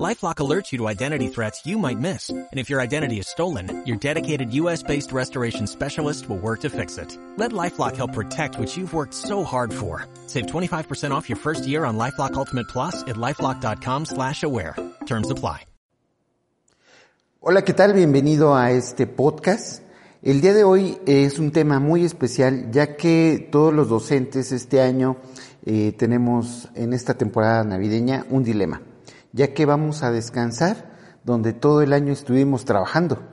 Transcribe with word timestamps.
LifeLock 0.00 0.36
alerts 0.36 0.72
you 0.72 0.78
to 0.78 0.88
identity 0.88 1.28
threats 1.28 1.66
you 1.66 1.76
might 1.76 1.98
miss. 1.98 2.30
And 2.30 2.48
if 2.58 2.70
your 2.70 2.80
identity 2.80 3.18
is 3.18 3.28
stolen, 3.28 3.84
your 3.84 3.98
dedicated 3.98 4.50
U.S.-based 4.54 5.12
restoration 5.12 5.66
specialist 5.66 6.28
will 6.30 6.38
work 6.38 6.60
to 6.60 6.70
fix 6.70 6.96
it. 6.96 7.18
Let 7.36 7.52
LifeLock 7.52 7.96
help 7.96 8.14
protect 8.14 8.58
what 8.58 8.74
you've 8.74 8.94
worked 8.94 9.12
so 9.12 9.44
hard 9.44 9.70
for. 9.72 10.06
Save 10.28 10.46
25% 10.46 11.10
off 11.10 11.28
your 11.28 11.36
first 11.36 11.66
year 11.66 11.84
on 11.84 11.98
LifeLock 11.98 12.34
Ultimate 12.34 12.68
Plus 12.68 13.02
at 13.02 13.16
LifeLock.com 13.16 14.06
slash 14.06 14.42
aware. 14.42 14.74
Terms 15.04 15.30
apply. 15.30 15.66
Hola, 17.44 17.62
¿qué 17.62 17.74
tal? 17.74 17.92
Bienvenido 17.92 18.54
a 18.54 18.70
este 18.70 19.08
podcast. 19.08 19.82
El 20.22 20.40
día 20.40 20.54
de 20.54 20.62
hoy 20.62 20.98
es 21.06 21.40
un 21.40 21.50
tema 21.50 21.80
muy 21.80 22.04
especial 22.04 22.70
ya 22.70 22.96
que 22.96 23.48
todos 23.50 23.74
los 23.74 23.88
docentes 23.88 24.52
este 24.52 24.80
año 24.80 25.16
eh, 25.66 25.92
tenemos 25.98 26.68
en 26.76 26.92
esta 26.92 27.14
temporada 27.14 27.64
navideña 27.64 28.24
un 28.30 28.44
dilema 28.44 28.80
ya 29.32 29.54
que 29.54 29.66
vamos 29.66 30.02
a 30.02 30.10
descansar 30.10 30.92
donde 31.24 31.52
todo 31.52 31.82
el 31.82 31.92
año 31.92 32.12
estuvimos 32.12 32.64
trabajando. 32.64 33.28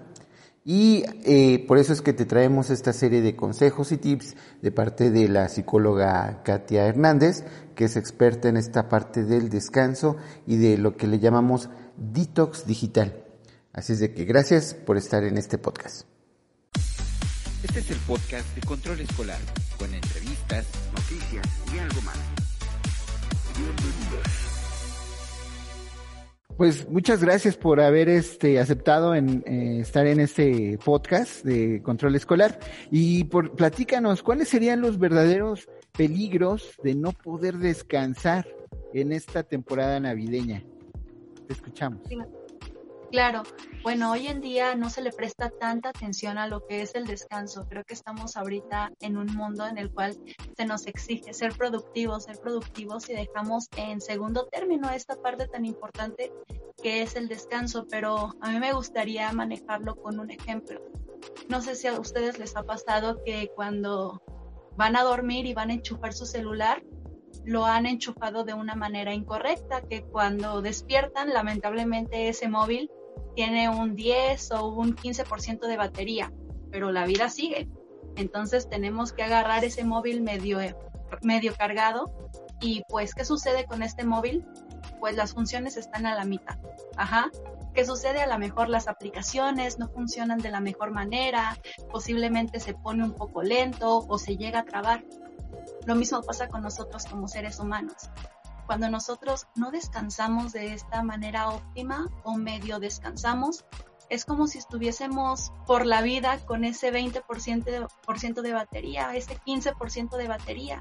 Y 0.65 1.03
eh, 1.23 1.65
por 1.67 1.77
eso 1.77 1.93
es 1.93 2.01
que 2.01 2.13
te 2.13 2.25
traemos 2.25 2.69
esta 2.69 2.93
serie 2.93 3.21
de 3.21 3.35
consejos 3.35 3.91
y 3.91 3.97
tips 3.97 4.35
de 4.61 4.71
parte 4.71 5.09
de 5.09 5.27
la 5.27 5.49
psicóloga 5.49 6.43
Katia 6.43 6.85
Hernández, 6.85 7.43
que 7.75 7.85
es 7.85 7.95
experta 7.95 8.49
en 8.49 8.57
esta 8.57 8.89
parte 8.89 9.23
del 9.23 9.49
descanso 9.49 10.17
y 10.45 10.57
de 10.57 10.77
lo 10.77 10.95
que 10.95 11.07
le 11.07 11.19
llamamos 11.19 11.69
detox 11.97 12.67
digital. 12.67 13.23
Así 13.73 13.93
es 13.93 13.99
de 13.99 14.13
que 14.13 14.25
gracias 14.25 14.73
por 14.73 14.97
estar 14.97 15.23
en 15.23 15.37
este 15.37 15.57
podcast. 15.57 16.03
Este 17.63 17.79
es 17.79 17.91
el 17.91 17.97
podcast 17.99 18.55
de 18.55 18.61
Control 18.61 18.99
Escolar, 18.99 19.39
con 19.77 19.93
entrevistas, 19.93 20.65
noticias 20.93 21.45
y 21.73 21.79
algo 21.79 22.01
más. 22.01 22.28
Pues 26.59 26.89
muchas 26.89 27.23
gracias 27.23 27.55
por 27.55 27.79
haber 27.79 28.09
este 28.09 28.59
aceptado 28.59 29.15
en 29.15 29.45
eh, 29.47 29.79
estar 29.79 30.05
en 30.05 30.19
este 30.19 30.77
podcast 30.83 31.45
de 31.45 31.81
control 31.81 32.17
escolar 32.17 32.59
y 32.91 33.23
por 33.23 33.55
platícanos 33.55 34.21
cuáles 34.21 34.49
serían 34.49 34.81
los 34.81 34.99
verdaderos 34.99 35.69
peligros 35.93 36.73
de 36.83 36.95
no 36.95 37.13
poder 37.13 37.59
descansar 37.59 38.45
en 38.93 39.13
esta 39.13 39.43
temporada 39.43 40.01
navideña. 40.01 40.61
Te 41.47 41.53
escuchamos. 41.53 42.01
Claro, 43.11 43.41
bueno, 43.81 44.11
hoy 44.11 44.27
en 44.27 44.39
día 44.39 44.75
no 44.75 44.91
se 44.91 45.01
le 45.01 45.11
presta 45.11 45.49
tanta 45.49 45.89
atención 45.89 46.37
a 46.37 46.47
lo 46.47 46.67
que 46.67 46.83
es 46.83 46.93
el 46.93 47.07
descanso. 47.07 47.65
Creo 47.67 47.83
que 47.83 47.95
estamos 47.95 48.37
ahorita 48.37 48.91
en 48.99 49.17
un 49.17 49.33
mundo 49.35 49.65
en 49.65 49.79
el 49.79 49.91
cual 49.91 50.15
se 50.55 50.65
nos 50.65 50.85
exige 50.85 51.33
ser 51.33 51.53
productivos, 51.53 52.25
ser 52.25 52.37
productivos 52.37 53.09
y 53.09 53.13
dejamos 53.13 53.67
en 53.77 53.99
segundo 53.99 54.47
término 54.51 54.91
esta 54.91 55.15
parte 55.15 55.47
tan 55.47 55.65
importante 55.65 56.31
que 56.83 57.01
es 57.01 57.15
el 57.15 57.27
descanso, 57.27 57.87
pero 57.89 58.35
a 58.41 58.51
mí 58.51 58.59
me 58.59 58.73
gustaría 58.73 59.31
manejarlo 59.31 59.95
con 59.95 60.19
un 60.19 60.29
ejemplo. 60.29 60.79
No 61.47 61.61
sé 61.61 61.73
si 61.73 61.87
a 61.87 61.99
ustedes 61.99 62.37
les 62.37 62.55
ha 62.55 62.61
pasado 62.61 63.23
que 63.23 63.49
cuando 63.55 64.21
van 64.77 64.95
a 64.95 65.01
dormir 65.01 65.47
y 65.47 65.55
van 65.55 65.71
a 65.71 65.73
enchufar 65.73 66.13
su 66.13 66.27
celular, 66.27 66.83
lo 67.43 67.65
han 67.65 67.87
enchufado 67.87 68.43
de 68.43 68.53
una 68.53 68.75
manera 68.75 69.15
incorrecta, 69.15 69.81
que 69.81 70.03
cuando 70.03 70.61
despiertan, 70.61 71.33
lamentablemente 71.33 72.29
ese 72.29 72.47
móvil 72.47 72.91
tiene 73.39 73.69
un 73.69 73.95
10 73.95 74.51
o 74.51 74.67
un 74.67 74.97
15% 74.97 75.65
de 75.65 75.77
batería, 75.77 76.29
pero 76.71 76.91
la 76.91 77.05
vida 77.05 77.29
sigue. 77.29 77.69
Entonces 78.17 78.67
tenemos 78.67 79.13
que 79.13 79.23
agarrar 79.23 79.63
ese 79.63 79.85
móvil 79.85 80.21
medio, 80.21 80.59
medio 81.21 81.55
cargado 81.55 82.11
y 82.59 82.83
pues, 82.89 83.15
¿qué 83.15 83.23
sucede 83.23 83.63
con 83.63 83.81
este 83.81 84.03
móvil? 84.03 84.45
Pues 84.99 85.15
las 85.15 85.35
funciones 85.35 85.77
están 85.77 86.05
a 86.05 86.15
la 86.15 86.25
mitad. 86.25 86.57
Ajá. 86.97 87.31
¿Qué 87.73 87.85
sucede? 87.85 88.19
A 88.19 88.27
lo 88.27 88.37
mejor 88.39 88.67
las 88.67 88.89
aplicaciones 88.89 89.79
no 89.79 89.87
funcionan 89.87 90.39
de 90.39 90.49
la 90.49 90.59
mejor 90.59 90.91
manera, 90.91 91.57
posiblemente 91.93 92.59
se 92.59 92.73
pone 92.73 93.05
un 93.05 93.13
poco 93.13 93.41
lento 93.41 94.05
o 94.05 94.19
se 94.19 94.35
llega 94.35 94.59
a 94.59 94.65
trabar. 94.65 95.05
Lo 95.85 95.95
mismo 95.95 96.21
pasa 96.23 96.49
con 96.49 96.61
nosotros 96.61 97.05
como 97.05 97.29
seres 97.29 97.57
humanos 97.61 98.09
cuando 98.69 98.87
nosotros 98.91 99.47
no 99.55 99.71
descansamos 99.71 100.53
de 100.53 100.75
esta 100.75 101.01
manera 101.01 101.49
óptima 101.49 102.07
o 102.23 102.37
medio 102.37 102.79
descansamos, 102.79 103.65
es 104.09 104.25
como 104.25 104.45
si 104.45 104.59
estuviésemos 104.59 105.51
por 105.65 105.87
la 105.87 106.03
vida 106.03 106.37
con 106.45 106.63
ese 106.63 106.93
20% 106.93 108.41
de 108.43 108.53
batería, 108.53 109.15
ese 109.15 109.39
15% 109.39 110.17
de 110.17 110.27
batería, 110.27 110.79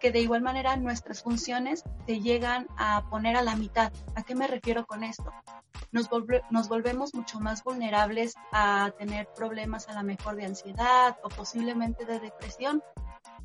que 0.00 0.10
de 0.10 0.18
igual 0.18 0.42
manera 0.42 0.76
nuestras 0.78 1.22
funciones 1.22 1.84
se 2.06 2.18
llegan 2.18 2.66
a 2.76 3.08
poner 3.08 3.36
a 3.36 3.42
la 3.42 3.54
mitad. 3.54 3.92
¿A 4.16 4.24
qué 4.24 4.34
me 4.34 4.48
refiero 4.48 4.84
con 4.84 5.04
esto? 5.04 5.32
Nos, 5.92 6.10
nos 6.50 6.68
volvemos 6.68 7.14
mucho 7.14 7.38
más 7.38 7.62
vulnerables 7.62 8.34
a 8.50 8.90
tener 8.98 9.28
problemas 9.36 9.88
a 9.88 9.92
la 9.92 10.02
mejor 10.02 10.34
de 10.34 10.46
ansiedad 10.46 11.16
o 11.22 11.28
posiblemente 11.28 12.04
de 12.04 12.18
depresión 12.18 12.82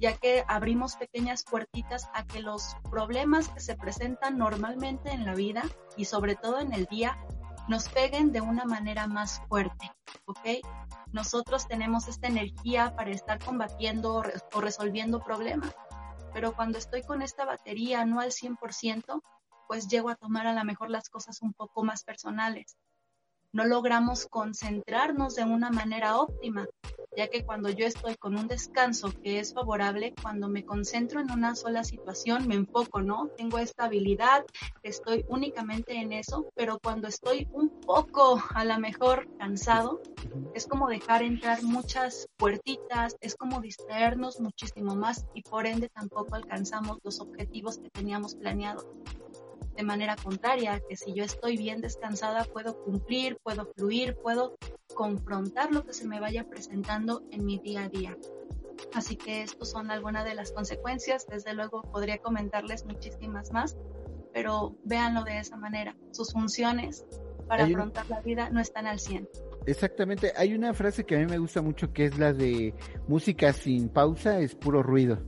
ya 0.03 0.17
que 0.17 0.43
abrimos 0.49 0.97
pequeñas 0.97 1.45
puertitas 1.45 2.09
a 2.13 2.25
que 2.25 2.41
los 2.41 2.75
problemas 2.91 3.47
que 3.47 3.61
se 3.61 3.77
presentan 3.77 4.37
normalmente 4.37 5.11
en 5.11 5.23
la 5.23 5.33
vida 5.33 5.63
y 5.95 6.03
sobre 6.03 6.35
todo 6.35 6.59
en 6.59 6.73
el 6.73 6.87
día 6.87 7.17
nos 7.69 7.87
peguen 7.87 8.33
de 8.33 8.41
una 8.41 8.65
manera 8.65 9.07
más 9.07 9.41
fuerte, 9.47 9.89
¿ok? 10.25 10.59
Nosotros 11.13 11.69
tenemos 11.69 12.09
esta 12.09 12.27
energía 12.27 12.93
para 12.97 13.11
estar 13.11 13.39
combatiendo 13.39 14.21
o 14.51 14.59
resolviendo 14.59 15.23
problemas, 15.23 15.73
pero 16.33 16.53
cuando 16.53 16.79
estoy 16.79 17.03
con 17.03 17.21
esta 17.21 17.45
batería 17.45 18.05
no 18.05 18.19
al 18.19 18.31
100%, 18.31 19.21
pues 19.69 19.87
llego 19.87 20.09
a 20.09 20.15
tomar 20.15 20.47
a 20.47 20.53
lo 20.53 20.65
mejor 20.65 20.89
las 20.89 21.07
cosas 21.07 21.41
un 21.41 21.53
poco 21.53 21.81
más 21.85 22.03
personales 22.03 22.75
no 23.53 23.65
logramos 23.65 24.25
concentrarnos 24.25 25.35
de 25.35 25.43
una 25.43 25.69
manera 25.69 26.17
óptima, 26.17 26.67
ya 27.15 27.27
que 27.27 27.45
cuando 27.45 27.69
yo 27.69 27.85
estoy 27.85 28.15
con 28.15 28.35
un 28.35 28.47
descanso 28.47 29.13
que 29.21 29.39
es 29.39 29.53
favorable, 29.53 30.15
cuando 30.21 30.49
me 30.49 30.65
concentro 30.65 31.21
en 31.21 31.29
una 31.31 31.55
sola 31.55 31.83
situación, 31.83 32.47
me 32.47 32.55
enfoco, 32.55 33.01
¿no? 33.01 33.29
Tengo 33.37 33.59
esta 33.59 33.85
habilidad, 33.85 34.43
estoy 34.81 35.23
únicamente 35.27 35.93
en 35.93 36.13
eso, 36.13 36.49
pero 36.55 36.79
cuando 36.79 37.07
estoy 37.07 37.47
un 37.51 37.69
poco 37.69 38.41
a 38.55 38.65
lo 38.65 38.79
mejor 38.79 39.27
cansado, 39.37 40.01
es 40.55 40.65
como 40.65 40.89
dejar 40.89 41.21
entrar 41.21 41.61
muchas 41.61 42.27
puertitas, 42.37 43.15
es 43.21 43.35
como 43.35 43.61
distraernos 43.61 44.39
muchísimo 44.39 44.95
más 44.95 45.25
y 45.35 45.43
por 45.43 45.67
ende 45.67 45.89
tampoco 45.89 46.33
alcanzamos 46.33 46.97
los 47.03 47.19
objetivos 47.19 47.77
que 47.77 47.91
teníamos 47.91 48.33
planeados 48.33 48.87
de 49.75 49.83
manera 49.83 50.15
contraria, 50.15 50.81
que 50.87 50.95
si 50.95 51.13
yo 51.13 51.23
estoy 51.23 51.57
bien 51.57 51.81
descansada 51.81 52.45
puedo 52.45 52.77
cumplir, 52.83 53.37
puedo 53.43 53.65
fluir, 53.75 54.15
puedo 54.15 54.55
confrontar 54.93 55.71
lo 55.71 55.85
que 55.85 55.93
se 55.93 56.07
me 56.07 56.19
vaya 56.19 56.47
presentando 56.47 57.23
en 57.31 57.45
mi 57.45 57.59
día 57.59 57.83
a 57.83 57.89
día. 57.89 58.17
Así 58.93 59.15
que 59.15 59.43
estas 59.43 59.69
son 59.69 59.91
algunas 59.91 60.25
de 60.25 60.35
las 60.35 60.51
consecuencias. 60.51 61.25
Desde 61.27 61.53
luego 61.53 61.81
podría 61.81 62.17
comentarles 62.17 62.85
muchísimas 62.85 63.51
más, 63.51 63.77
pero 64.33 64.75
véanlo 64.83 65.23
de 65.23 65.39
esa 65.39 65.57
manera. 65.57 65.95
Sus 66.11 66.31
funciones 66.31 67.05
para 67.47 67.65
afrontar 67.65 68.09
la 68.09 68.21
vida 68.21 68.49
no 68.49 68.59
están 68.59 68.87
al 68.87 68.99
100. 68.99 69.27
Exactamente. 69.65 70.33
Hay 70.35 70.53
una 70.53 70.73
frase 70.73 71.05
que 71.05 71.15
a 71.15 71.19
mí 71.19 71.25
me 71.25 71.37
gusta 71.37 71.61
mucho 71.61 71.93
que 71.93 72.05
es 72.05 72.17
la 72.17 72.33
de 72.33 72.73
música 73.07 73.53
sin 73.53 73.89
pausa 73.89 74.39
es 74.39 74.55
puro 74.55 74.83
ruido. 74.83 75.19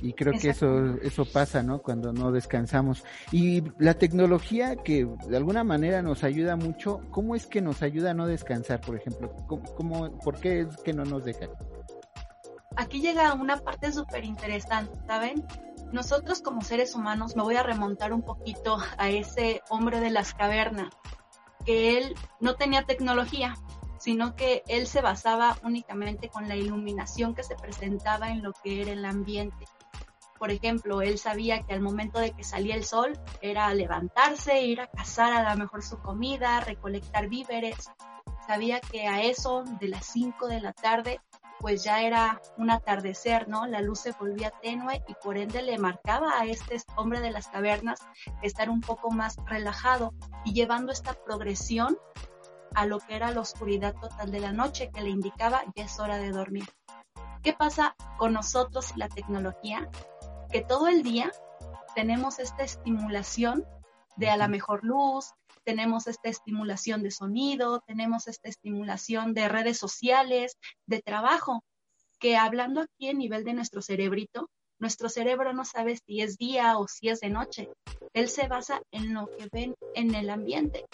Y 0.00 0.12
creo 0.12 0.32
que 0.38 0.50
eso, 0.50 0.96
eso 1.02 1.24
pasa, 1.24 1.62
¿no? 1.62 1.80
Cuando 1.80 2.12
no 2.12 2.32
descansamos. 2.32 3.04
Y 3.32 3.62
la 3.78 3.94
tecnología 3.94 4.76
que 4.76 5.06
de 5.26 5.36
alguna 5.36 5.64
manera 5.64 6.02
nos 6.02 6.24
ayuda 6.24 6.56
mucho, 6.56 7.00
¿cómo 7.10 7.34
es 7.34 7.46
que 7.46 7.60
nos 7.60 7.82
ayuda 7.82 8.10
a 8.10 8.14
no 8.14 8.26
descansar, 8.26 8.80
por 8.80 8.96
ejemplo? 8.96 9.34
¿Cómo, 9.46 10.18
por 10.18 10.40
qué 10.40 10.60
es 10.60 10.76
que 10.78 10.92
no 10.92 11.04
nos 11.04 11.24
deja? 11.24 11.46
Aquí 12.76 13.00
llega 13.00 13.34
una 13.34 13.58
parte 13.58 13.92
súper 13.92 14.24
interesante, 14.24 14.98
¿saben? 15.06 15.44
Nosotros 15.92 16.42
como 16.42 16.60
seres 16.62 16.94
humanos, 16.94 17.36
me 17.36 17.42
voy 17.42 17.54
a 17.56 17.62
remontar 17.62 18.12
un 18.12 18.22
poquito 18.22 18.78
a 18.98 19.10
ese 19.10 19.62
hombre 19.68 20.00
de 20.00 20.10
las 20.10 20.34
cavernas, 20.34 20.88
que 21.64 21.98
él 21.98 22.14
no 22.40 22.56
tenía 22.56 22.84
tecnología, 22.84 23.54
sino 23.98 24.34
que 24.34 24.64
él 24.68 24.86
se 24.86 25.00
basaba 25.00 25.56
únicamente 25.62 26.28
con 26.28 26.48
la 26.48 26.56
iluminación 26.56 27.34
que 27.34 27.42
se 27.42 27.54
presentaba 27.54 28.30
en 28.30 28.42
lo 28.42 28.52
que 28.52 28.82
era 28.82 28.90
el 28.90 29.04
ambiente. 29.04 29.64
Por 30.44 30.50
ejemplo, 30.50 31.00
él 31.00 31.16
sabía 31.16 31.62
que 31.62 31.72
al 31.72 31.80
momento 31.80 32.18
de 32.18 32.32
que 32.32 32.44
salía 32.44 32.74
el 32.74 32.84
sol 32.84 33.18
era 33.40 33.72
levantarse, 33.72 34.60
ir 34.60 34.82
a 34.82 34.88
cazar 34.88 35.32
a 35.32 35.50
lo 35.50 35.58
mejor 35.58 35.82
su 35.82 35.98
comida, 36.00 36.60
recolectar 36.60 37.30
víveres. 37.30 37.90
Sabía 38.46 38.78
que 38.82 39.08
a 39.08 39.22
eso 39.22 39.64
de 39.80 39.88
las 39.88 40.04
5 40.04 40.46
de 40.48 40.60
la 40.60 40.74
tarde 40.74 41.22
pues 41.60 41.82
ya 41.82 42.02
era 42.02 42.42
un 42.58 42.70
atardecer, 42.70 43.48
¿no? 43.48 43.66
La 43.66 43.80
luz 43.80 44.00
se 44.00 44.12
volvía 44.12 44.50
tenue 44.60 45.02
y 45.08 45.14
por 45.14 45.38
ende 45.38 45.62
le 45.62 45.78
marcaba 45.78 46.38
a 46.38 46.44
este 46.44 46.76
hombre 46.94 47.20
de 47.20 47.30
las 47.30 47.48
cavernas 47.48 48.00
estar 48.42 48.68
un 48.68 48.82
poco 48.82 49.10
más 49.10 49.38
relajado 49.46 50.12
y 50.44 50.52
llevando 50.52 50.92
esta 50.92 51.14
progresión 51.14 51.96
a 52.74 52.84
lo 52.84 52.98
que 52.98 53.16
era 53.16 53.30
la 53.30 53.40
oscuridad 53.40 53.94
total 53.94 54.30
de 54.30 54.40
la 54.40 54.52
noche 54.52 54.90
que 54.90 55.00
le 55.00 55.08
indicaba 55.08 55.62
ya 55.74 55.84
es 55.84 55.98
hora 55.98 56.18
de 56.18 56.32
dormir. 56.32 56.68
¿Qué 57.42 57.52
pasa 57.52 57.94
con 58.16 58.32
nosotros 58.32 58.92
y 58.94 58.98
la 58.98 59.08
tecnología? 59.08 59.90
Que 60.54 60.62
todo 60.62 60.86
el 60.86 61.02
día 61.02 61.32
tenemos 61.96 62.38
esta 62.38 62.62
estimulación 62.62 63.64
de 64.14 64.30
a 64.30 64.36
la 64.36 64.46
mejor 64.46 64.84
luz, 64.84 65.32
tenemos 65.64 66.06
esta 66.06 66.28
estimulación 66.28 67.02
de 67.02 67.10
sonido, 67.10 67.80
tenemos 67.80 68.28
esta 68.28 68.50
estimulación 68.50 69.34
de 69.34 69.48
redes 69.48 69.78
sociales, 69.78 70.56
de 70.86 71.02
trabajo, 71.02 71.64
que 72.20 72.36
hablando 72.36 72.82
aquí 72.82 73.08
a 73.08 73.14
nivel 73.14 73.42
de 73.42 73.54
nuestro 73.54 73.82
cerebrito, 73.82 74.48
nuestro 74.78 75.08
cerebro 75.08 75.52
no 75.54 75.64
sabe 75.64 75.96
si 75.96 76.20
es 76.20 76.38
día 76.38 76.78
o 76.78 76.86
si 76.86 77.08
es 77.08 77.18
de 77.18 77.30
noche. 77.30 77.68
Él 78.12 78.28
se 78.28 78.46
basa 78.46 78.80
en 78.92 79.12
lo 79.12 79.26
que 79.36 79.48
ven 79.50 79.74
en 79.96 80.14
el 80.14 80.30
ambiente. 80.30 80.84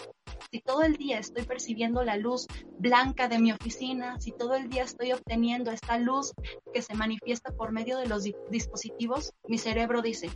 Si 0.49 0.59
todo 0.59 0.81
el 0.83 0.95
día 0.95 1.19
estoy 1.19 1.43
percibiendo 1.43 2.03
la 2.03 2.17
luz 2.17 2.47
blanca 2.79 3.27
de 3.27 3.39
mi 3.39 3.51
oficina, 3.51 4.19
si 4.19 4.31
todo 4.31 4.55
el 4.55 4.69
día 4.69 4.83
estoy 4.83 5.11
obteniendo 5.11 5.71
esta 5.71 5.97
luz 5.97 6.33
que 6.73 6.81
se 6.81 6.95
manifiesta 6.95 7.51
por 7.51 7.71
medio 7.71 7.97
de 7.97 8.07
los 8.07 8.23
dispositivos, 8.49 9.33
mi 9.47 9.57
cerebro 9.57 10.01
dice, 10.01 10.29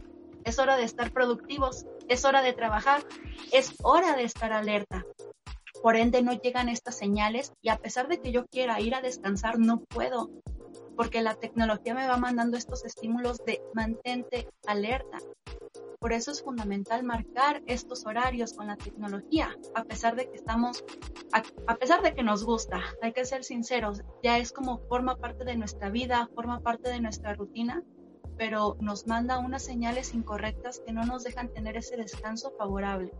es 0.44 0.60
hora 0.60 0.78
de 0.78 0.84
estar 0.84 1.12
productivos, 1.12 1.86
es 2.07 2.24
hora 2.24 2.42
de 2.42 2.54
trabajar, 2.54 3.04
es 3.52 3.74
hora 3.84 4.16
de 4.16 4.24
estar 4.24 4.54
alerta. 4.54 5.06
Por 5.81 5.96
ende 5.96 6.22
no 6.22 6.34
llegan 6.34 6.69
estas 6.69 6.98
señales 6.98 7.54
y 7.62 7.69
a 7.69 7.78
pesar 7.78 8.07
de 8.07 8.22
que 8.22 8.31
yo 8.31 8.46
quiera 8.46 8.80
ir 8.80 8.96
a 8.96 9.02
descansar, 9.02 9.60
no 9.60 9.81
puedo, 9.81 10.30
porque 10.96 11.22
la 11.22 11.36
tecnología 11.36 11.94
me 11.94 12.07
va 12.07 12.18
mandando 12.18 12.57
estos 12.57 12.86
estímulos 12.86 13.44
de 13.46 13.62
mantente 13.74 14.48
alerta. 14.66 15.18
Por 16.06 16.13
eso 16.13 16.30
es 16.30 16.44
fundamental 16.44 17.04
marcar 17.04 17.63
estos 17.66 18.06
horarios 18.06 18.54
con 18.54 18.68
la 18.68 18.78
tecnología, 18.78 19.57
a 19.74 19.84
pesar 19.86 20.16
de 20.16 20.30
que 20.30 20.36
estamos, 20.36 20.86
a, 21.31 21.78
pesar 21.78 22.04
de 22.04 22.13
que 22.13 22.22
nos 22.22 22.44
gusta, 22.44 22.80
hay 23.02 23.12
que 23.12 23.25
ser 23.25 23.44
sinceros, 23.44 24.04
ya 24.22 24.38
es 24.38 24.52
como 24.52 24.78
forma 24.88 25.18
parte 25.18 25.46
de 25.46 25.56
nuestra 25.56 25.90
vida, 25.90 26.30
forma 26.36 26.60
parte 26.60 26.92
de 26.92 27.02
nuestra 27.02 27.34
rutina 27.34 27.81
pero 28.38 28.78
nos 28.80 29.07
manda 29.07 29.40
unas 29.40 29.63
señales 29.63 30.13
incorrectas 30.13 30.80
que 30.86 30.94
no 30.94 31.06
nos 31.06 31.24
dejan 31.24 31.52
tener 31.52 31.75
ese 31.75 31.98
descanso 31.98 32.52
favorable. 32.56 33.12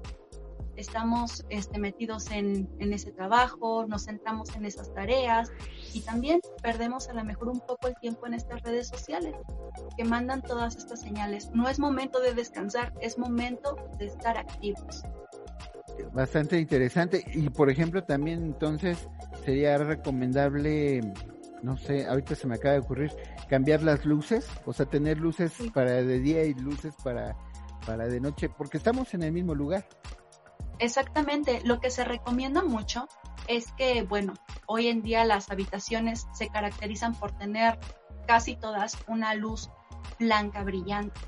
Estamos 0.76 1.46
este, 1.50 1.80
metidos 1.80 2.32
en, 2.32 2.70
en 2.80 2.94
ese 2.94 3.12
trabajo, 3.12 3.86
nos 3.88 4.06
centramos 4.06 4.56
en 4.56 4.66
esas 4.66 4.94
tareas 4.94 5.52
y 5.94 6.02
también 6.02 6.42
perdemos 6.62 7.08
a 7.10 7.14
lo 7.14 7.24
mejor 7.24 7.50
un 7.50 7.60
poco 7.60 7.88
el 7.88 7.96
tiempo 7.96 8.28
en 8.28 8.34
estas 8.34 8.62
redes 8.62 8.88
sociales 8.88 9.36
que 9.98 10.04
mandan 10.04 10.42
todas 10.42 10.76
estas 10.76 11.02
señales. 11.02 11.50
No 11.54 11.70
es 11.70 11.80
momento 11.80 12.20
de 12.20 12.34
descansar, 12.34 12.94
es 13.00 13.18
momento 13.18 13.78
de 13.98 14.08
estar 14.08 14.38
activos. 14.38 15.04
Bastante 16.14 16.60
interesante. 16.60 17.24
Y 17.34 17.50
por 17.50 17.70
ejemplo, 17.70 18.04
también 18.04 18.44
entonces 18.44 19.08
sería 19.46 19.78
recomendable 19.78 21.02
no 21.66 21.78
sé, 21.78 22.06
ahorita 22.06 22.36
se 22.36 22.48
me 22.48 22.56
acaba 22.56 22.74
de 22.74 22.82
ocurrir, 22.82 23.12
cambiar 23.50 23.82
las 23.82 24.06
luces, 24.06 24.48
o 24.66 24.74
sea, 24.74 24.86
tener 24.86 25.18
luces 25.18 25.52
para 25.74 26.04
de 26.04 26.20
día 26.20 26.44
y 26.44 26.54
luces 26.54 26.94
para, 27.04 27.36
para 27.88 28.08
de 28.08 28.20
noche, 28.20 28.50
porque 28.50 28.78
estamos 28.78 29.14
en 29.16 29.24
el 29.24 29.32
mismo 29.32 29.56
lugar. 29.56 29.88
Exactamente, 30.80 31.62
lo 31.64 31.80
que 31.80 31.90
se 31.90 32.04
recomienda 32.04 32.62
mucho 32.62 33.08
es 33.48 33.72
que, 33.74 34.04
bueno, 34.04 34.34
hoy 34.66 34.88
en 34.88 35.02
día 35.02 35.24
las 35.26 35.50
habitaciones 35.50 36.28
se 36.34 36.50
caracterizan 36.50 37.16
por 37.16 37.32
tener 37.32 37.80
casi 38.28 38.56
todas 38.56 38.98
una 39.08 39.36
luz 39.36 39.70
blanca 40.20 40.64
brillante. 40.64 41.20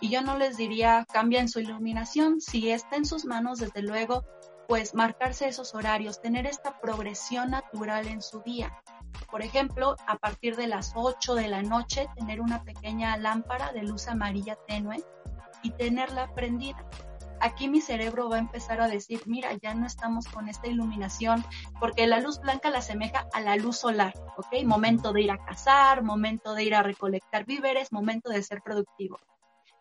Y 0.00 0.08
yo 0.10 0.22
no 0.22 0.36
les 0.36 0.56
diría 0.56 1.06
cambien 1.12 1.48
su 1.48 1.60
iluminación, 1.60 2.40
si 2.40 2.70
está 2.70 2.96
en 2.96 3.06
sus 3.06 3.24
manos, 3.24 3.58
desde 3.58 3.82
luego, 3.82 4.24
pues 4.68 4.94
marcarse 4.94 5.46
esos 5.48 5.74
horarios, 5.74 6.20
tener 6.20 6.46
esta 6.46 6.80
progresión 6.80 7.50
natural 7.50 8.08
en 8.08 8.22
su 8.22 8.40
día. 8.42 8.76
Por 9.30 9.42
ejemplo, 9.42 9.96
a 10.06 10.16
partir 10.16 10.56
de 10.56 10.66
las 10.66 10.92
8 10.94 11.34
de 11.34 11.48
la 11.48 11.62
noche, 11.62 12.08
tener 12.16 12.40
una 12.40 12.64
pequeña 12.64 13.16
lámpara 13.16 13.72
de 13.72 13.82
luz 13.82 14.08
amarilla 14.08 14.56
tenue 14.66 15.02
y 15.62 15.70
tenerla 15.70 16.34
prendida. 16.34 16.84
Aquí 17.44 17.68
mi 17.68 17.82
cerebro 17.82 18.30
va 18.30 18.36
a 18.36 18.38
empezar 18.38 18.80
a 18.80 18.88
decir, 18.88 19.20
mira, 19.26 19.52
ya 19.60 19.74
no 19.74 19.86
estamos 19.86 20.26
con 20.28 20.48
esta 20.48 20.66
iluminación, 20.66 21.44
porque 21.78 22.06
la 22.06 22.18
luz 22.20 22.40
blanca 22.40 22.70
la 22.70 22.78
asemeja 22.78 23.28
a 23.34 23.42
la 23.42 23.56
luz 23.56 23.76
solar, 23.76 24.14
¿ok? 24.38 24.64
Momento 24.64 25.12
de 25.12 25.20
ir 25.20 25.30
a 25.30 25.36
cazar, 25.36 26.02
momento 26.02 26.54
de 26.54 26.64
ir 26.64 26.74
a 26.74 26.82
recolectar 26.82 27.44
víveres, 27.44 27.92
momento 27.92 28.30
de 28.30 28.42
ser 28.42 28.62
productivo. 28.62 29.18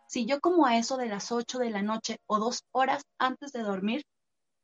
Si 0.07 0.25
yo 0.25 0.41
como 0.41 0.65
a 0.65 0.75
eso 0.75 0.97
de 0.97 1.07
las 1.07 1.31
8 1.31 1.57
de 1.57 1.69
la 1.69 1.81
noche 1.81 2.17
o 2.25 2.37
dos 2.37 2.65
horas 2.73 3.03
antes 3.17 3.53
de 3.53 3.61
dormir, 3.61 4.03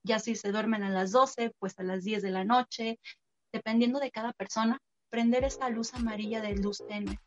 ya 0.04 0.20
si 0.20 0.36
se 0.36 0.52
duermen 0.52 0.84
a 0.84 0.90
las 0.90 1.14
12, 1.14 1.54
pues 1.58 1.80
a 1.80 1.84
las 1.84 2.04
10 2.04 2.22
de 2.22 2.32
la 2.32 2.44
noche, 2.44 3.00
dependiendo 3.54 4.02
de 4.02 4.12
cada 4.12 4.34
persona, 4.34 4.78
prender 5.10 5.44
esa 5.44 5.70
luz 5.70 5.94
amarilla 5.94 6.42
de 6.42 6.56
luz 6.56 6.84
tenue 6.88 7.20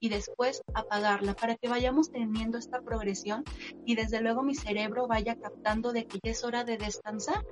y 0.00 0.08
después 0.08 0.62
apagarla 0.74 1.34
para 1.34 1.56
que 1.56 1.68
vayamos 1.68 2.10
teniendo 2.10 2.58
esta 2.58 2.80
progresión 2.80 3.44
y 3.86 3.94
desde 3.94 4.20
luego 4.20 4.42
mi 4.42 4.54
cerebro 4.54 5.06
vaya 5.06 5.36
captando 5.36 5.92
de 5.92 6.06
que 6.06 6.18
ya 6.22 6.32
es 6.32 6.44
hora 6.44 6.64
de 6.64 6.76
descansar, 6.76 7.44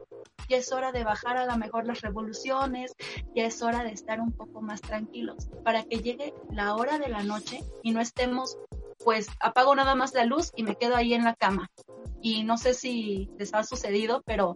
ya 0.49 0.59
es 0.59 0.73
hora 0.73 0.93
de 0.93 1.05
bajar 1.05 1.37
a 1.37 1.47
lo 1.47 1.57
mejor 1.57 1.87
las 1.87 2.01
revoluciones, 2.01 2.93
ya 3.35 3.47
es 3.47 3.63
hora 3.63 3.85
de 3.85 3.93
estar 3.93 4.21
un 4.21 4.33
poco 4.33 4.61
más 4.61 4.81
tranquilos 4.81 5.49
para 5.65 5.85
que 5.85 5.99
llegue 5.99 6.35
la 6.51 6.75
hora 6.75 6.99
de 6.99 7.09
la 7.09 7.23
noche 7.23 7.61
y 7.83 7.93
no 7.93 8.01
estemos 8.01 8.59
pues 9.05 9.29
apago 9.41 9.75
nada 9.75 9.95
más 9.95 10.15
la 10.15 10.25
luz 10.25 10.53
y 10.55 10.63
me 10.63 10.77
quedo 10.77 10.97
ahí 10.97 11.15
en 11.15 11.25
la 11.25 11.35
cama. 11.35 11.71
Y 12.21 12.45
no 12.45 12.57
sé 12.57 12.75
si 12.75 13.29
les 13.39 13.53
ha 13.53 13.65
sucedido, 13.65 14.23
pero 14.25 14.55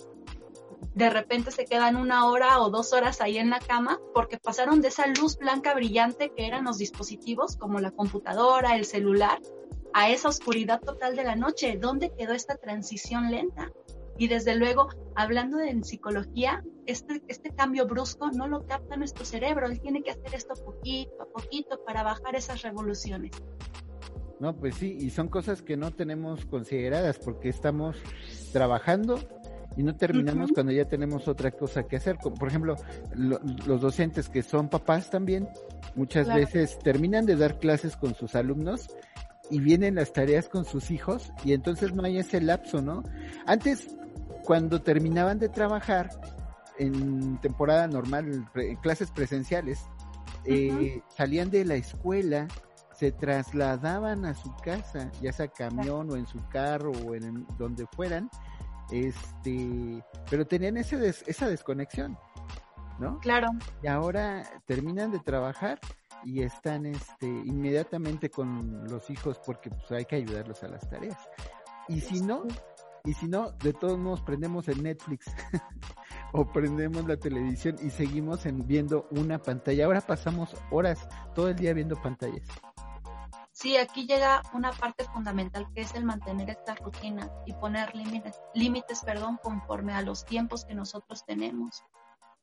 de 0.94 1.10
repente 1.10 1.50
se 1.50 1.64
quedan 1.64 1.96
una 1.96 2.26
hora 2.26 2.60
o 2.60 2.70
dos 2.70 2.92
horas 2.92 3.20
ahí 3.20 3.38
en 3.38 3.50
la 3.50 3.60
cama 3.60 4.00
porque 4.14 4.38
pasaron 4.38 4.80
de 4.80 4.88
esa 4.88 5.06
luz 5.06 5.36
blanca 5.36 5.74
brillante 5.74 6.32
que 6.34 6.46
eran 6.46 6.64
los 6.64 6.78
dispositivos 6.78 7.56
como 7.56 7.80
la 7.80 7.90
computadora, 7.90 8.76
el 8.76 8.84
celular, 8.84 9.40
a 9.92 10.10
esa 10.10 10.28
oscuridad 10.28 10.80
total 10.80 11.16
de 11.16 11.24
la 11.24 11.36
noche. 11.36 11.78
¿Dónde 11.80 12.12
quedó 12.16 12.32
esta 12.32 12.56
transición 12.56 13.30
lenta? 13.30 13.72
Y 14.18 14.28
desde 14.28 14.54
luego, 14.56 14.88
hablando 15.14 15.58
de 15.58 15.82
psicología, 15.84 16.64
este, 16.86 17.22
este 17.28 17.50
cambio 17.50 17.86
brusco 17.86 18.30
no 18.30 18.48
lo 18.48 18.66
capta 18.66 18.96
nuestro 18.96 19.24
cerebro. 19.24 19.66
Él 19.66 19.80
tiene 19.80 20.02
que 20.02 20.12
hacer 20.12 20.34
esto 20.34 20.54
poquito 20.54 21.22
a 21.22 21.26
poquito 21.26 21.84
para 21.84 22.02
bajar 22.02 22.34
esas 22.34 22.62
revoluciones. 22.62 23.32
No, 24.38 24.54
pues 24.54 24.74
sí, 24.74 24.96
y 25.00 25.10
son 25.10 25.28
cosas 25.28 25.62
que 25.62 25.76
no 25.76 25.92
tenemos 25.92 26.44
consideradas 26.44 27.18
porque 27.18 27.48
estamos 27.48 27.96
trabajando 28.52 29.18
y 29.76 29.82
no 29.82 29.94
terminamos 29.94 30.52
cuando 30.52 30.72
ya 30.72 30.86
tenemos 30.86 31.28
otra 31.28 31.50
cosa 31.50 31.84
que 31.84 31.96
hacer. 31.96 32.16
Por 32.18 32.48
ejemplo, 32.48 32.76
los 33.14 33.80
docentes 33.80 34.28
que 34.28 34.42
son 34.42 34.68
papás 34.68 35.10
también, 35.10 35.48
muchas 35.94 36.32
veces 36.32 36.78
terminan 36.78 37.26
de 37.26 37.36
dar 37.36 37.58
clases 37.58 37.96
con 37.96 38.14
sus 38.14 38.34
alumnos 38.34 38.88
y 39.50 39.60
vienen 39.60 39.94
las 39.94 40.12
tareas 40.12 40.48
con 40.48 40.64
sus 40.64 40.90
hijos 40.90 41.32
y 41.44 41.52
entonces 41.52 41.94
no 41.94 42.04
hay 42.04 42.18
ese 42.18 42.40
lapso, 42.40 42.82
¿no? 42.82 43.02
Antes, 43.46 43.96
cuando 44.44 44.82
terminaban 44.82 45.38
de 45.38 45.48
trabajar 45.48 46.10
en 46.78 47.38
temporada 47.40 47.86
normal, 47.86 48.48
en 48.54 48.76
clases 48.76 49.10
presenciales, 49.10 49.86
eh, 50.44 51.02
salían 51.08 51.50
de 51.50 51.64
la 51.64 51.74
escuela 51.74 52.48
se 52.98 53.12
trasladaban 53.12 54.24
a 54.24 54.34
su 54.34 54.54
casa, 54.56 55.10
ya 55.20 55.32
sea 55.32 55.48
camión 55.48 56.10
o 56.10 56.16
en 56.16 56.26
su 56.26 56.46
carro 56.48 56.92
o 56.92 57.14
en 57.14 57.46
donde 57.58 57.86
fueran, 57.94 58.30
este, 58.90 60.04
pero 60.30 60.46
tenían 60.46 60.76
ese 60.76 61.08
esa 61.08 61.48
desconexión, 61.48 62.18
¿no? 62.98 63.18
Claro. 63.20 63.48
Y 63.82 63.86
ahora 63.86 64.44
terminan 64.66 65.10
de 65.10 65.18
trabajar 65.18 65.80
y 66.24 66.42
están 66.42 66.86
este 66.86 67.26
inmediatamente 67.26 68.30
con 68.30 68.88
los 68.88 69.10
hijos 69.10 69.40
porque 69.44 69.70
pues 69.70 69.90
hay 69.92 70.04
que 70.04 70.16
ayudarlos 70.16 70.62
a 70.62 70.68
las 70.68 70.88
tareas. 70.88 71.18
Y 71.88 72.00
si 72.00 72.20
no, 72.20 72.44
y 73.04 73.14
si 73.14 73.28
no, 73.28 73.52
de 73.52 73.72
todos 73.72 73.98
modos 73.98 74.20
prendemos 74.22 74.66
el 74.68 74.82
Netflix 74.82 75.26
o 76.32 76.44
prendemos 76.52 77.06
la 77.06 77.16
televisión 77.16 77.76
y 77.80 77.90
seguimos 77.90 78.44
en, 78.46 78.66
viendo 78.66 79.06
una 79.10 79.38
pantalla. 79.38 79.86
Ahora 79.86 80.00
pasamos 80.00 80.56
horas 80.70 81.08
todo 81.34 81.48
el 81.48 81.56
día 81.56 81.72
viendo 81.72 81.94
pantallas. 81.96 82.46
Sí, 83.66 83.76
aquí 83.78 84.06
llega 84.06 84.42
una 84.52 84.70
parte 84.70 85.02
fundamental 85.06 85.66
que 85.74 85.80
es 85.80 85.92
el 85.96 86.04
mantener 86.04 86.50
esta 86.50 86.76
rutina 86.76 87.28
y 87.46 87.52
poner 87.52 87.96
límites, 87.96 88.40
límites, 88.54 89.02
perdón, 89.04 89.40
conforme 89.42 89.92
a 89.92 90.02
los 90.02 90.24
tiempos 90.24 90.64
que 90.64 90.76
nosotros 90.76 91.24
tenemos. 91.26 91.82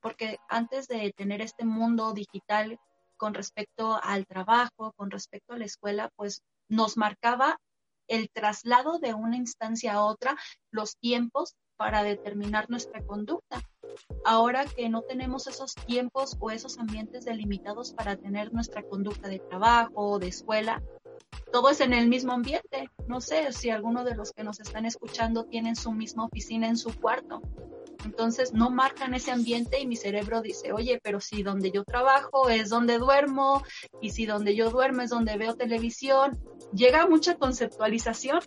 Porque 0.01 0.37
antes 0.49 0.89
de 0.89 1.13
tener 1.15 1.39
este 1.39 1.63
mundo 1.63 2.11
digital 2.11 2.77
con 3.15 3.33
respecto 3.33 3.97
al 4.03 4.27
trabajo, 4.27 4.91
con 4.97 5.11
respecto 5.11 5.53
a 5.53 5.57
la 5.57 5.63
escuela, 5.63 6.09
pues 6.17 6.41
nos 6.67 6.97
marcaba 6.97 7.57
el 8.09 8.29
traslado 8.29 8.99
de 8.99 9.13
una 9.13 9.37
instancia 9.37 9.93
a 9.93 10.03
otra, 10.03 10.35
los 10.71 10.97
tiempos 10.97 11.55
para 11.77 12.03
determinar 12.03 12.69
nuestra 12.69 13.01
conducta. 13.01 13.61
ahora 14.25 14.65
que 14.65 14.89
no 14.89 15.03
tenemos 15.03 15.47
esos 15.47 15.73
tiempos 15.75 16.35
o 16.39 16.51
esos 16.51 16.79
ambientes 16.79 17.25
delimitados 17.25 17.93
para 17.93 18.17
tener 18.17 18.51
nuestra 18.53 18.83
conducta 18.83 19.27
de 19.27 19.39
trabajo, 19.39 20.17
de 20.19 20.27
escuela, 20.27 20.81
todo 21.51 21.69
es 21.69 21.81
en 21.81 21.93
el 21.93 22.07
mismo 22.07 22.33
ambiente. 22.33 22.89
No 23.07 23.21
sé 23.21 23.51
si 23.53 23.69
alguno 23.69 24.03
de 24.03 24.15
los 24.15 24.31
que 24.31 24.43
nos 24.43 24.59
están 24.59 24.85
escuchando 24.85 25.45
tienen 25.45 25.75
su 25.75 25.91
misma 25.91 26.25
oficina 26.25 26.67
en 26.67 26.77
su 26.77 26.99
cuarto. 26.99 27.41
Entonces 28.05 28.53
no 28.53 28.69
marcan 28.69 29.13
ese 29.13 29.31
ambiente 29.31 29.79
y 29.79 29.87
mi 29.87 29.95
cerebro 29.95 30.41
dice, 30.41 30.73
oye, 30.73 30.99
pero 31.03 31.19
si 31.19 31.43
donde 31.43 31.71
yo 31.71 31.83
trabajo 31.83 32.49
es 32.49 32.69
donde 32.69 32.97
duermo 32.97 33.63
y 34.01 34.09
si 34.09 34.25
donde 34.25 34.55
yo 34.55 34.69
duermo 34.69 35.03
es 35.03 35.09
donde 35.09 35.37
veo 35.37 35.55
televisión, 35.55 36.39
llega 36.73 37.07
mucha 37.07 37.35
conceptualización 37.35 38.39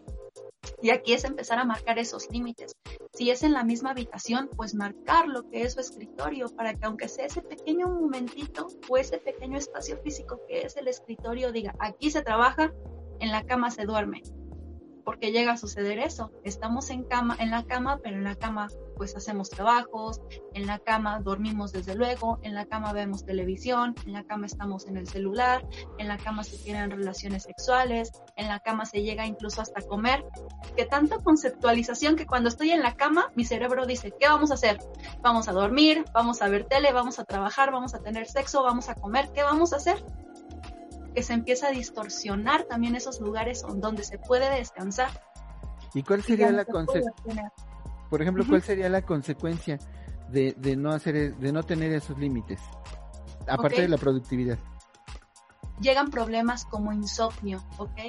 y 0.82 0.90
aquí 0.90 1.12
es 1.12 1.24
empezar 1.24 1.58
a 1.58 1.64
marcar 1.64 1.98
esos 1.98 2.30
límites. 2.30 2.76
Si 3.12 3.30
es 3.30 3.42
en 3.42 3.52
la 3.52 3.64
misma 3.64 3.90
habitación, 3.90 4.50
pues 4.56 4.74
marcar 4.74 5.28
lo 5.28 5.48
que 5.48 5.62
es 5.62 5.74
su 5.74 5.80
escritorio 5.80 6.48
para 6.48 6.74
que 6.74 6.84
aunque 6.86 7.08
sea 7.08 7.26
ese 7.26 7.42
pequeño 7.42 7.88
momentito 7.88 8.68
o 8.88 8.96
ese 8.96 9.18
pequeño 9.18 9.58
espacio 9.58 9.98
físico 9.98 10.40
que 10.48 10.62
es 10.62 10.76
el 10.76 10.88
escritorio, 10.88 11.52
diga, 11.52 11.74
aquí 11.78 12.10
se 12.10 12.22
trabaja, 12.22 12.72
en 13.20 13.30
la 13.30 13.44
cama 13.44 13.70
se 13.70 13.84
duerme 13.84 14.22
porque 15.06 15.30
llega 15.30 15.52
a 15.52 15.56
suceder 15.56 16.00
eso. 16.00 16.32
Estamos 16.42 16.90
en 16.90 17.04
cama, 17.04 17.36
en 17.38 17.52
la 17.52 17.64
cama, 17.64 18.00
pero 18.02 18.16
en 18.16 18.24
la 18.24 18.34
cama 18.34 18.68
pues 18.96 19.14
hacemos 19.16 19.50
trabajos, 19.50 20.20
en 20.54 20.66
la 20.66 20.78
cama 20.78 21.20
dormimos 21.20 21.72
desde 21.72 21.94
luego, 21.94 22.38
en 22.42 22.54
la 22.54 22.64
cama 22.66 22.92
vemos 22.92 23.24
televisión, 23.24 23.94
en 24.06 24.14
la 24.14 24.24
cama 24.24 24.46
estamos 24.46 24.86
en 24.86 24.96
el 24.96 25.06
celular, 25.06 25.66
en 25.98 26.08
la 26.08 26.16
cama 26.16 26.42
se 26.44 26.56
tienen 26.58 26.90
relaciones 26.90 27.44
sexuales, 27.44 28.10
en 28.36 28.48
la 28.48 28.60
cama 28.60 28.86
se 28.86 29.02
llega 29.02 29.26
incluso 29.26 29.60
hasta 29.60 29.82
comer. 29.82 30.24
Que 30.76 30.86
tanta 30.86 31.18
conceptualización 31.18 32.16
que 32.16 32.26
cuando 32.26 32.48
estoy 32.48 32.70
en 32.70 32.82
la 32.82 32.96
cama 32.96 33.30
mi 33.34 33.44
cerebro 33.44 33.86
dice, 33.86 34.12
¿qué 34.18 34.28
vamos 34.28 34.50
a 34.50 34.54
hacer? 34.54 34.78
Vamos 35.20 35.48
a 35.48 35.52
dormir, 35.52 36.04
vamos 36.12 36.42
a 36.42 36.48
ver 36.48 36.64
tele, 36.64 36.92
vamos 36.92 37.18
a 37.18 37.24
trabajar, 37.24 37.70
vamos 37.70 37.94
a 37.94 38.00
tener 38.00 38.26
sexo, 38.26 38.62
vamos 38.62 38.88
a 38.88 38.94
comer, 38.94 39.30
¿qué 39.34 39.42
vamos 39.42 39.72
a 39.72 39.76
hacer? 39.76 40.02
que 41.14 41.22
se 41.22 41.32
empieza 41.32 41.68
a 41.68 41.70
distorsionar 41.70 42.64
también 42.64 42.94
esos 42.94 43.22
lugares 43.22 43.62
donde 43.76 44.04
se 44.04 44.18
puede 44.18 44.50
descansar. 44.50 45.08
¿Y 45.94 46.02
cuál 46.02 46.22
sería 46.22 46.52
la 46.52 46.66
consecuencia? 46.66 47.50
Por 48.10 48.22
ejemplo, 48.22 48.44
¿cuál 48.48 48.62
sería 48.62 48.88
la 48.88 49.02
consecuencia 49.02 49.78
de, 50.30 50.54
de, 50.58 50.76
no 50.76 50.90
hacer, 50.90 51.36
de 51.36 51.52
no 51.52 51.62
tener 51.62 51.92
esos 51.92 52.18
límites? 52.18 52.60
Aparte 53.48 53.82
de 53.82 53.88
la 53.88 53.98
productividad. 53.98 54.58
Llegan 55.80 56.10
problemas 56.10 56.64
como 56.64 56.92
insomnio, 56.92 57.62
¿ok? 57.78 58.00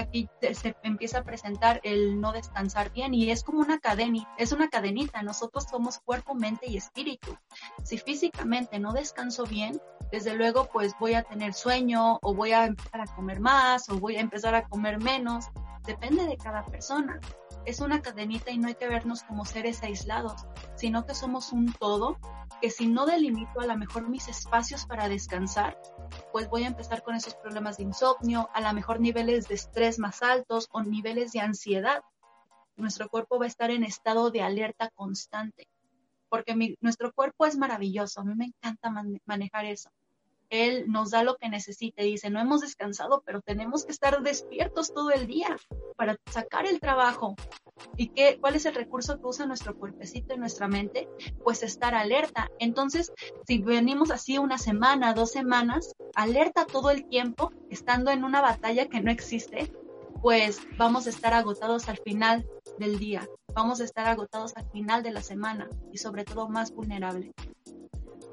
aquí 0.00 0.28
se 0.52 0.74
empieza 0.82 1.18
a 1.18 1.24
presentar 1.24 1.80
el 1.84 2.20
no 2.20 2.32
descansar 2.32 2.92
bien 2.92 3.14
y 3.14 3.30
es 3.30 3.44
como 3.44 3.60
una 3.60 3.78
cadena, 3.78 4.26
es 4.38 4.52
una 4.52 4.68
cadenita. 4.68 5.22
Nosotros 5.22 5.66
somos 5.70 5.98
cuerpo, 5.98 6.34
mente 6.34 6.66
y 6.68 6.76
espíritu. 6.76 7.36
Si 7.84 7.98
físicamente 7.98 8.78
no 8.78 8.92
descanso 8.92 9.44
bien, 9.44 9.80
desde 10.10 10.34
luego 10.34 10.68
pues 10.72 10.94
voy 10.98 11.14
a 11.14 11.22
tener 11.22 11.54
sueño 11.54 12.18
o 12.22 12.34
voy 12.34 12.52
a 12.52 12.66
empezar 12.66 13.00
a 13.00 13.06
comer 13.06 13.40
más 13.40 13.88
o 13.88 13.98
voy 13.98 14.16
a 14.16 14.20
empezar 14.20 14.54
a 14.54 14.66
comer 14.66 14.98
menos. 14.98 15.46
Depende 15.86 16.26
de 16.26 16.36
cada 16.36 16.64
persona. 16.66 17.20
Es 17.64 17.80
una 17.80 18.00
cadenita 18.00 18.50
y 18.50 18.58
no 18.58 18.68
hay 18.68 18.74
que 18.74 18.88
vernos 18.88 19.22
como 19.22 19.44
seres 19.44 19.82
aislados, 19.82 20.46
sino 20.76 21.04
que 21.06 21.14
somos 21.14 21.52
un 21.52 21.72
todo 21.72 22.18
que 22.60 22.70
si 22.70 22.86
no 22.86 23.06
delimito 23.06 23.60
a 23.60 23.66
lo 23.66 23.76
mejor 23.76 24.08
mis 24.08 24.28
espacios 24.28 24.84
para 24.84 25.08
descansar, 25.08 25.80
pues 26.32 26.48
voy 26.48 26.64
a 26.64 26.68
empezar 26.68 27.02
con 27.02 27.14
esos 27.14 27.34
problemas 27.34 27.78
de 27.78 27.84
insomnio, 27.84 28.50
a 28.52 28.60
lo 28.60 28.72
mejor 28.72 29.00
niveles 29.00 29.48
de 29.48 29.54
estrés 29.54 29.98
más 29.98 30.22
altos 30.22 30.68
o 30.72 30.82
niveles 30.82 31.32
de 31.32 31.40
ansiedad. 31.40 32.02
Nuestro 32.76 33.08
cuerpo 33.08 33.38
va 33.38 33.46
a 33.46 33.48
estar 33.48 33.70
en 33.70 33.84
estado 33.84 34.30
de 34.30 34.42
alerta 34.42 34.90
constante, 34.90 35.68
porque 36.28 36.76
nuestro 36.80 37.12
cuerpo 37.12 37.46
es 37.46 37.56
maravilloso, 37.56 38.20
a 38.20 38.24
mí 38.24 38.34
me 38.34 38.46
encanta 38.46 38.92
manejar 39.24 39.64
eso. 39.64 39.90
Él 40.50 40.84
nos 40.88 41.10
da 41.10 41.22
lo 41.22 41.36
que 41.36 41.48
necesite. 41.48 42.02
Dice, 42.02 42.28
no 42.28 42.40
hemos 42.40 42.60
descansado, 42.60 43.22
pero 43.24 43.40
tenemos 43.40 43.84
que 43.84 43.92
estar 43.92 44.20
despiertos 44.22 44.92
todo 44.92 45.10
el 45.10 45.26
día 45.26 45.56
para 45.96 46.16
sacar 46.30 46.66
el 46.66 46.80
trabajo. 46.80 47.34
¿Y 47.96 48.08
qué, 48.08 48.38
cuál 48.40 48.56
es 48.56 48.66
el 48.66 48.74
recurso 48.74 49.18
que 49.18 49.26
usa 49.26 49.46
nuestro 49.46 49.76
cuerpecito 49.76 50.34
y 50.34 50.38
nuestra 50.38 50.68
mente? 50.68 51.08
Pues 51.42 51.62
estar 51.62 51.94
alerta. 51.94 52.50
Entonces, 52.58 53.12
si 53.46 53.58
venimos 53.58 54.10
así 54.10 54.38
una 54.38 54.58
semana, 54.58 55.14
dos 55.14 55.30
semanas, 55.30 55.94
alerta 56.14 56.66
todo 56.66 56.90
el 56.90 57.06
tiempo, 57.06 57.52
estando 57.70 58.10
en 58.10 58.24
una 58.24 58.40
batalla 58.40 58.86
que 58.86 59.00
no 59.00 59.10
existe, 59.10 59.72
pues 60.20 60.60
vamos 60.76 61.06
a 61.06 61.10
estar 61.10 61.32
agotados 61.32 61.88
al 61.88 61.98
final 61.98 62.46
del 62.78 62.98
día, 62.98 63.26
vamos 63.54 63.80
a 63.80 63.84
estar 63.84 64.06
agotados 64.06 64.52
al 64.56 64.68
final 64.70 65.02
de 65.02 65.12
la 65.12 65.22
semana 65.22 65.68
y 65.92 65.98
sobre 65.98 66.24
todo 66.24 66.48
más 66.48 66.72
vulnerables. 66.72 67.32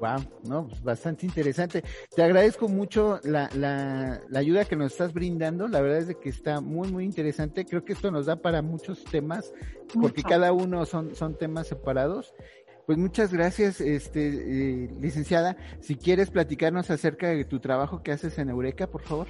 Wow, 0.00 0.20
no, 0.44 0.68
pues 0.68 0.82
bastante 0.82 1.26
interesante. 1.26 1.82
Te 2.14 2.22
agradezco 2.22 2.68
mucho 2.68 3.18
la, 3.24 3.50
la, 3.54 4.20
la, 4.28 4.38
ayuda 4.38 4.64
que 4.64 4.76
nos 4.76 4.92
estás 4.92 5.12
brindando. 5.12 5.66
La 5.66 5.80
verdad 5.80 5.98
es 5.98 6.06
de 6.06 6.14
que 6.14 6.28
está 6.28 6.60
muy, 6.60 6.90
muy 6.92 7.04
interesante. 7.04 7.64
Creo 7.64 7.84
que 7.84 7.94
esto 7.94 8.10
nos 8.10 8.26
da 8.26 8.36
para 8.36 8.62
muchos 8.62 9.02
temas, 9.04 9.52
porque 10.00 10.22
cada 10.22 10.52
uno 10.52 10.86
son, 10.86 11.16
son 11.16 11.36
temas 11.36 11.66
separados. 11.66 12.32
Pues 12.86 12.96
muchas 12.96 13.32
gracias, 13.32 13.80
este, 13.80 14.28
eh, 14.28 14.90
licenciada. 15.00 15.56
Si 15.80 15.96
quieres 15.96 16.30
platicarnos 16.30 16.90
acerca 16.90 17.28
de 17.28 17.44
tu 17.44 17.58
trabajo 17.58 18.02
que 18.02 18.12
haces 18.12 18.38
en 18.38 18.50
Eureka, 18.50 18.86
por 18.86 19.02
favor. 19.02 19.26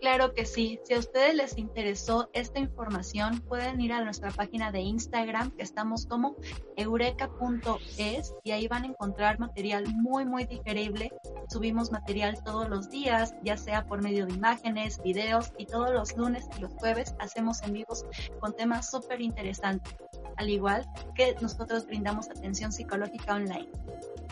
Claro 0.00 0.34
que 0.34 0.44
sí. 0.44 0.80
Si 0.84 0.94
a 0.94 0.98
ustedes 0.98 1.34
les 1.34 1.58
interesó 1.58 2.28
esta 2.32 2.58
información, 2.58 3.40
pueden 3.40 3.80
ir 3.80 3.92
a 3.92 4.04
nuestra 4.04 4.30
página 4.30 4.70
de 4.72 4.80
Instagram, 4.80 5.50
que 5.52 5.62
estamos 5.62 6.06
como 6.06 6.36
eureka.es, 6.76 8.34
y 8.44 8.50
ahí 8.50 8.68
van 8.68 8.84
a 8.84 8.86
encontrar 8.86 9.38
material 9.38 9.86
muy, 9.94 10.24
muy 10.24 10.44
digerible. 10.44 11.10
Subimos 11.48 11.90
material 11.90 12.42
todos 12.44 12.68
los 12.68 12.90
días, 12.90 13.34
ya 13.42 13.56
sea 13.56 13.86
por 13.86 14.02
medio 14.02 14.26
de 14.26 14.34
imágenes, 14.34 15.00
videos, 15.02 15.52
y 15.58 15.66
todos 15.66 15.90
los 15.90 16.16
lunes 16.16 16.46
y 16.56 16.60
los 16.60 16.72
jueves 16.74 17.14
hacemos 17.18 17.62
en 17.62 17.72
vivos 17.72 18.04
con 18.40 18.54
temas 18.54 18.90
súper 18.90 19.20
interesantes, 19.20 19.96
al 20.36 20.50
igual 20.50 20.86
que 21.14 21.34
nosotros 21.40 21.86
brindamos 21.86 22.28
atención 22.28 22.72
psicológica 22.72 23.34
online. 23.34 23.68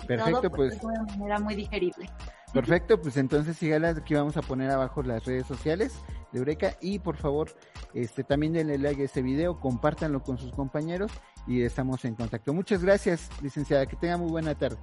Perfecto, 0.06 0.50
pues. 0.50 0.80
De 0.80 0.86
una 0.86 1.02
manera 1.04 1.38
muy 1.38 1.54
digerible. 1.54 2.08
Perfecto, 2.54 3.00
pues 3.00 3.16
entonces 3.16 3.56
sígalas, 3.56 3.98
aquí 3.98 4.14
vamos 4.14 4.36
a 4.36 4.42
poner 4.42 4.70
abajo 4.70 5.02
las 5.02 5.24
redes 5.24 5.44
sociales 5.44 5.92
de 6.30 6.38
Eureka 6.38 6.76
y 6.80 7.00
por 7.00 7.16
favor, 7.16 7.50
este 7.94 8.22
también 8.22 8.52
denle 8.52 8.78
like 8.78 9.02
a 9.02 9.04
este 9.06 9.22
video, 9.22 9.58
compártanlo 9.58 10.22
con 10.22 10.38
sus 10.38 10.52
compañeros 10.52 11.10
y 11.48 11.62
estamos 11.62 12.04
en 12.04 12.14
contacto. 12.14 12.54
Muchas 12.54 12.84
gracias, 12.84 13.28
licenciada, 13.42 13.86
que 13.86 13.96
tenga 13.96 14.18
muy 14.18 14.30
buena 14.30 14.54
tarde. 14.54 14.78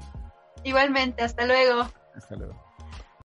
Igualmente, 0.65 1.23
hasta 1.23 1.45
luego. 1.45 1.89
Hasta 2.13 2.35
luego. 2.35 2.61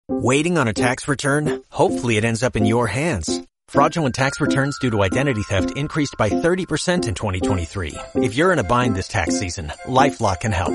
Waiting 0.08 0.58
on 0.58 0.68
a 0.68 0.74
tax 0.74 1.08
return? 1.08 1.62
Hopefully 1.70 2.18
it 2.18 2.24
ends 2.24 2.42
up 2.42 2.54
in 2.54 2.66
your 2.66 2.86
hands. 2.86 3.40
Fraudulent 3.68 4.14
tax 4.14 4.42
returns 4.42 4.78
due 4.78 4.90
to 4.90 5.02
identity 5.02 5.42
theft 5.42 5.74
increased 5.74 6.16
by 6.18 6.28
30% 6.28 7.08
in 7.08 7.14
2023. 7.14 7.94
If 8.16 8.36
you're 8.36 8.52
in 8.52 8.58
a 8.58 8.62
bind 8.62 8.94
this 8.94 9.08
tax 9.08 9.38
season, 9.38 9.72
LifeLock 9.86 10.40
can 10.40 10.52
help. 10.52 10.74